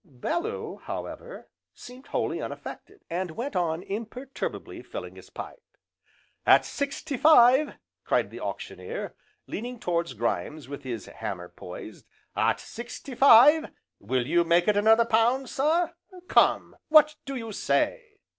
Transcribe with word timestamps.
Bellew, 0.03 0.77
however, 0.77 1.47
seemed 1.75 2.07
wholly 2.07 2.41
unaffected, 2.41 3.05
and 3.07 3.29
went 3.29 3.55
on 3.55 3.83
imperturbably 3.83 4.81
filling 4.81 5.15
his 5.15 5.29
pipe. 5.29 5.61
"At 6.43 6.65
sixty 6.65 7.17
five!" 7.17 7.75
cried 8.03 8.31
the 8.31 8.39
Auctioneer, 8.39 9.13
leaning 9.45 9.79
towards 9.79 10.15
Grimes 10.15 10.67
with 10.67 10.81
his 10.81 11.05
hammer 11.05 11.49
poised, 11.49 12.07
"at 12.35 12.59
sixty 12.59 13.13
five 13.13 13.69
Will 13.99 14.25
you 14.25 14.43
make 14.43 14.67
it 14.67 14.75
another 14.75 15.05
pound, 15.05 15.51
sir! 15.51 15.93
come, 16.27 16.77
what 16.89 17.17
do 17.25 17.35
you 17.35 17.51
say?" 17.51 18.17